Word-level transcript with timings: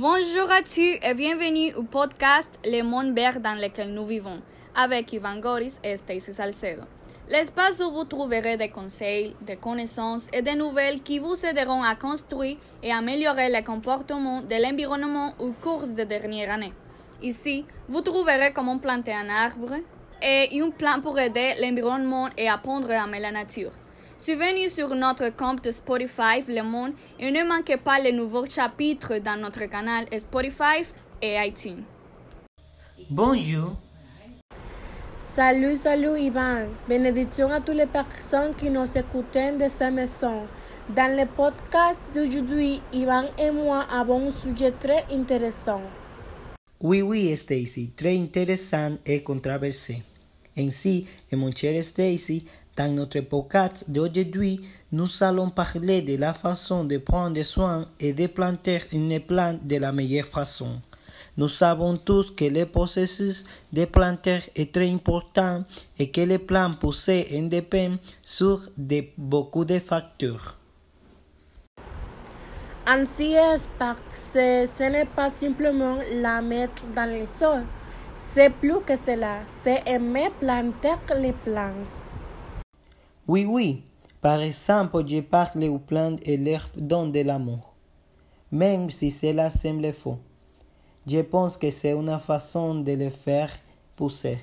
à 0.00 0.62
tous 0.62 0.78
et 0.78 1.14
bienvenue 1.14 1.74
au 1.74 1.82
podcast 1.82 2.60
Le 2.64 2.82
Monde 2.82 3.16
Vert 3.16 3.40
dans 3.40 3.60
lequel 3.60 3.92
nous 3.92 4.06
vivons 4.06 4.40
avec 4.76 5.12
Ivan 5.12 5.38
Goris 5.38 5.80
et 5.82 5.96
Stacy 5.96 6.32
Salcedo. 6.32 6.82
L'espace 7.28 7.80
où 7.80 7.90
vous 7.92 8.04
trouverez 8.04 8.56
des 8.56 8.68
conseils, 8.68 9.34
des 9.40 9.56
connaissances 9.56 10.28
et 10.32 10.40
des 10.40 10.54
nouvelles 10.54 11.02
qui 11.02 11.18
vous 11.18 11.44
aideront 11.44 11.82
à 11.82 11.96
construire 11.96 12.58
et 12.80 12.92
améliorer 12.92 13.50
le 13.50 13.64
comportement 13.64 14.40
de 14.40 14.62
l'environnement 14.62 15.34
au 15.40 15.50
cours 15.50 15.86
des 15.88 16.04
dernières 16.04 16.52
années. 16.52 16.72
Ici, 17.20 17.64
vous 17.88 18.00
trouverez 18.00 18.52
comment 18.54 18.78
planter 18.78 19.14
un 19.14 19.28
arbre 19.28 19.74
et 20.22 20.60
un 20.60 20.70
plan 20.70 21.00
pour 21.02 21.18
aider 21.18 21.54
l'environnement 21.60 22.28
et 22.36 22.48
apprendre 22.48 22.92
à 22.92 23.04
aimer 23.04 23.18
la 23.18 23.32
nature. 23.32 23.72
Suivez-nous 24.20 24.68
sur 24.68 24.92
notre 24.96 25.28
compte 25.36 25.70
Spotify 25.70 26.42
Le 26.48 26.62
Monde 26.62 26.90
et 27.20 27.30
ne 27.30 27.46
manquez 27.46 27.76
pas 27.76 28.00
les 28.00 28.10
nouveaux 28.10 28.46
chapitres 28.46 29.18
dans 29.18 29.40
notre 29.40 29.64
canal 29.66 30.06
Spotify 30.18 30.82
et 31.22 31.36
iTunes. 31.46 31.84
Bonjour. 33.08 33.76
Salut, 35.32 35.76
salut 35.76 36.18
Ivan. 36.18 36.66
Bénédiction 36.88 37.48
à 37.48 37.60
toutes 37.60 37.76
les 37.76 37.86
personnes 37.86 38.56
qui 38.56 38.70
nous 38.70 38.90
écoutent 38.92 39.34
de 39.34 39.68
sa 39.68 39.92
maison. 39.92 40.48
Dans 40.88 41.16
le 41.16 41.24
podcast 41.24 42.00
d'aujourd'hui, 42.12 42.82
Ivan 42.92 43.26
et 43.38 43.52
moi 43.52 43.86
avons 43.88 44.26
un 44.26 44.30
sujet 44.32 44.72
très 44.72 45.04
intéressant. 45.12 45.82
Oui, 46.80 47.02
oui, 47.02 47.36
Stacy, 47.36 47.92
très 47.96 48.18
intéressant 48.18 48.96
et 49.06 49.22
controversé. 49.22 50.02
Ainsi, 50.56 51.06
et 51.30 51.36
mon 51.36 51.54
cher 51.54 51.84
Stacy, 51.84 52.44
dans 52.78 52.94
notre 52.94 53.20
podcast 53.20 53.84
d'aujourd'hui, 53.88 54.60
nous 54.92 55.08
allons 55.20 55.50
parler 55.50 56.00
de 56.00 56.16
la 56.16 56.32
façon 56.32 56.84
de 56.84 56.98
prendre 56.98 57.42
soin 57.42 57.88
et 57.98 58.12
de 58.12 58.28
planter 58.28 58.82
une 58.92 59.18
plante 59.18 59.66
de 59.66 59.76
la 59.76 59.90
meilleure 59.90 60.26
façon. 60.26 60.80
Nous 61.36 61.48
savons 61.48 61.96
tous 61.96 62.30
que 62.30 62.44
le 62.44 62.66
processus 62.66 63.44
de 63.72 63.84
planter 63.84 64.40
est 64.54 64.72
très 64.72 64.88
important 64.90 65.64
et 65.98 66.10
que 66.10 66.20
les 66.20 66.38
plantes 66.38 66.78
poussées 66.78 67.26
indépendent 67.32 67.98
sur 68.22 68.60
de 68.76 69.02
beaucoup 69.16 69.64
de 69.64 69.80
facteurs. 69.80 70.56
Ainsi 72.86 73.34
parce 73.78 74.00
que 74.32 74.66
ce 74.66 74.90
n'est 74.90 75.04
pas 75.04 75.30
simplement 75.30 75.98
la 76.22 76.40
mettre 76.40 76.84
dans 76.94 77.10
le 77.10 77.26
sol. 77.26 77.64
C'est 78.14 78.50
plus 78.50 78.80
que 78.86 78.96
cela, 78.96 79.40
c'est 79.46 79.82
aimer 79.86 80.30
planter 80.40 80.96
les 81.16 81.32
plantes. 81.32 82.07
Oui, 83.28 83.44
oui. 83.44 83.82
Par 84.22 84.40
exemple, 84.40 85.04
je 85.06 85.20
parle 85.20 85.64
aux 85.64 85.78
plantes 85.78 86.26
et 86.26 86.38
l'herbe 86.38 86.70
donnent 86.76 87.12
de 87.12 87.20
l'amour. 87.20 87.74
Même 88.50 88.88
si 88.88 89.10
cela 89.10 89.50
semble 89.50 89.92
faux. 89.92 90.18
Je 91.06 91.20
pense 91.20 91.58
que 91.58 91.70
c'est 91.70 91.92
une 91.92 92.18
façon 92.18 92.76
de 92.76 92.92
les 92.92 93.10
faire 93.10 93.50
pousser. 93.94 94.38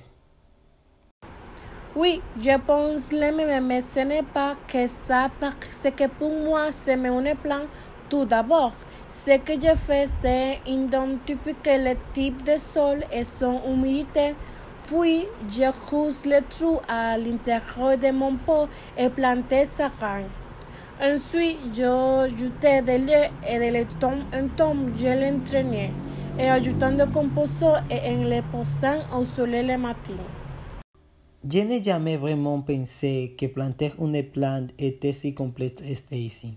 Oui, 1.96 2.20
je 2.40 2.56
pense 2.58 3.10
le 3.10 3.34
même, 3.34 3.66
mais 3.66 3.80
ce 3.80 4.00
n'est 4.00 4.22
pas 4.22 4.54
que 4.68 4.86
ça 4.86 5.30
parce 5.40 5.94
que 5.96 6.06
pour 6.06 6.30
moi, 6.30 6.70
semer 6.70 7.08
une 7.08 7.34
plante 7.36 7.68
tout 8.08 8.24
d'abord. 8.24 8.72
Ce 9.08 9.36
que 9.38 9.54
je 9.54 9.74
fais, 9.74 10.06
c'est 10.20 10.60
identifier 10.66 11.54
le 11.78 11.94
type 12.14 12.44
de 12.44 12.56
sol 12.56 13.02
et 13.12 13.24
son 13.24 13.60
humidité. 13.66 14.34
Puis, 14.86 15.26
je 15.50 15.70
creuse 15.72 16.24
le 16.24 16.40
trou 16.48 16.78
à 16.86 17.18
l'intérieur 17.18 17.98
de 17.98 18.10
mon 18.12 18.36
pot 18.36 18.68
et 18.96 19.08
planter 19.08 19.64
sa 19.64 19.88
graine. 19.88 20.28
Ensuite, 21.00 21.58
j'ajoute 21.74 22.62
de 22.62 23.06
l'eau 23.06 23.30
et 23.46 23.58
de 23.58 23.72
l'éton 23.72 24.18
un 24.32 24.46
tombe, 24.46 24.92
je 24.96 25.08
l'entraînais, 25.08 25.90
et 26.38 26.48
ajoutant 26.48 26.92
de 26.92 27.04
compost 27.04 27.64
et 27.90 28.14
en 28.14 28.22
le 28.22 28.40
posant 28.52 29.00
au 29.18 29.24
soleil 29.24 29.66
le 29.66 29.76
matin. 29.76 30.14
Je 31.48 31.58
n'ai 31.60 31.82
jamais 31.82 32.16
vraiment 32.16 32.60
pensé 32.60 33.34
que 33.38 33.46
planter 33.46 33.92
une 34.00 34.22
plante 34.22 34.70
était 34.78 35.12
si 35.12 35.34
complexe 35.34 35.82
ici. 36.12 36.54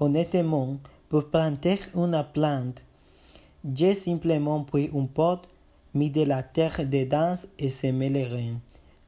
Honnêtement, 0.00 0.78
pour 1.08 1.30
planter 1.30 1.78
une 1.94 2.24
plante, 2.34 2.84
j'ai 3.74 3.94
simplement 3.94 4.62
pris 4.64 4.90
un 4.94 5.06
pot, 5.06 5.40
mis 5.98 6.10
de 6.10 6.22
la 6.22 6.42
terre 6.42 6.86
dedans 6.86 7.34
et 7.58 7.68
semé 7.68 8.08
les 8.08 8.24
graines. 8.24 8.60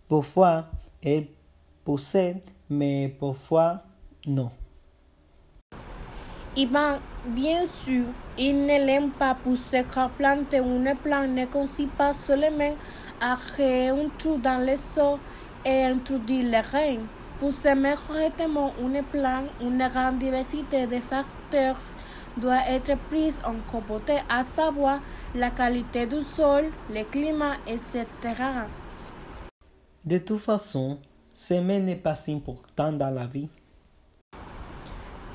Parfois, 0.09 0.67
elle 1.03 1.28
poussait, 1.84 2.41
mais 2.69 3.15
parfois, 3.21 3.83
non. 4.27 4.51
Ivan, 6.56 6.99
bien 7.27 7.65
sûr, 7.65 8.06
il 8.37 8.62
ne 8.62 8.84
l'aime 8.87 9.11
pas 9.11 9.37
pousser 9.37 9.84
car 9.95 10.11
planter 10.11 10.59
une 10.59 10.93
plante 11.00 11.29
ne 11.29 11.47
consiste 11.47 11.93
pas 11.93 12.12
seulement 12.12 12.75
à 13.21 13.37
créer 13.37 13.91
un 13.91 14.09
trou 14.19 14.37
dans 14.37 14.59
le 14.59 14.77
sol 14.77 15.21
et 15.65 15.84
introduire 15.84 16.50
les 16.50 16.62
graines. 16.62 17.06
Pour 17.39 17.53
semer 17.53 17.95
correctement 18.06 18.73
une 18.83 19.03
plante, 19.05 19.47
une 19.61 19.87
grande 19.89 20.19
diversité 20.19 20.89
de 20.89 20.99
facteurs 20.99 21.79
doit 22.37 22.67
être 22.69 22.97
prise 23.09 23.41
en 23.45 23.55
compte, 23.71 24.11
à 24.29 24.43
savoir 24.43 25.01
la 25.35 25.51
qualité 25.51 26.07
du 26.07 26.23
sol, 26.23 26.65
le 26.91 27.05
climat, 27.05 27.57
etc. 27.67 28.07
De 30.05 30.19
toute 30.19 30.41
façon, 30.41 30.99
semer 31.33 31.81
n'est 31.81 31.97
pas 31.97 32.15
si 32.15 32.33
important 32.33 32.93
dans 32.93 33.11
la 33.11 33.27
vie. 33.27 33.49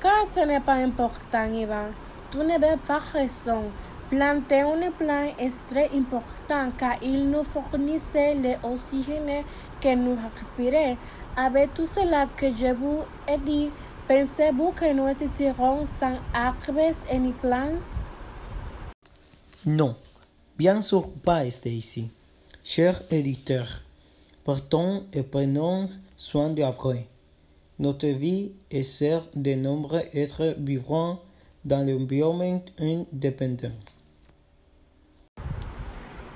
Car 0.00 0.26
ce 0.26 0.40
n'est 0.40 0.60
pas 0.60 0.74
important, 0.74 1.44
Ivan. 1.52 1.88
Tu 2.30 2.38
n'avais 2.38 2.76
pas 2.86 2.98
raison. 2.98 3.64
Planter 4.10 4.60
une 4.60 4.92
plante 4.92 5.34
est 5.38 5.68
très 5.68 5.90
important 5.96 6.70
car 6.78 6.96
il 7.02 7.28
nous 7.28 7.42
fournissait 7.42 8.36
l'oxygène 8.36 9.42
que 9.80 9.94
nous 9.94 10.16
respirons. 10.16 10.96
Avec 11.36 11.74
tout 11.74 11.86
cela 11.86 12.26
que 12.36 12.46
je 12.54 12.72
vous 12.72 13.00
ai 13.26 13.38
dit, 13.38 13.70
pensez-vous 14.08 14.72
que 14.72 14.92
nous 14.92 15.08
existerons 15.08 15.84
sans 15.86 16.16
arbres 16.32 16.94
et 17.10 17.18
ni 17.18 17.32
plantes? 17.32 17.82
Non, 19.64 19.96
bien 20.56 20.82
sûr 20.82 21.10
pas, 21.24 21.50
Stacy. 21.50 22.10
Cher 22.62 23.02
éditeur, 23.10 23.82
portons 24.44 25.06
et 25.12 25.22
prenons 25.22 25.88
soin 26.16 26.50
de 26.50 26.60
la 26.60 26.70
vraie. 26.70 27.06
Notre 27.78 28.08
vie 28.08 28.52
est 28.70 28.82
celle 28.82 29.22
de 29.34 29.54
nombreux 29.54 30.02
êtres 30.12 30.54
vivants 30.58 31.20
dans 31.64 31.86
l'environnement 31.86 32.62
indépendant. 32.78 33.76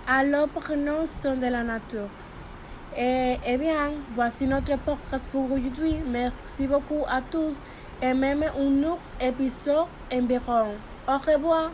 Alors 0.06 0.48
prenons 0.48 1.06
soin 1.06 1.36
de 1.36 1.46
la 1.46 1.62
nature. 1.62 2.10
Et, 3.02 3.38
eh 3.46 3.56
bien, 3.56 3.92
voici 4.14 4.46
notre 4.46 4.76
podcast 4.76 5.26
pour 5.32 5.50
aujourd'hui. 5.50 6.02
Merci 6.06 6.66
beaucoup 6.66 7.02
à 7.08 7.22
tous 7.22 7.56
et 8.02 8.12
même 8.12 8.42
un 8.42 8.82
autre 8.82 9.00
épisode 9.18 9.86
environ. 10.12 10.74
Au 11.08 11.16
revoir. 11.16 11.70